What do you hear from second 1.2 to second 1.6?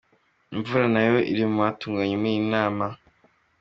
iri mu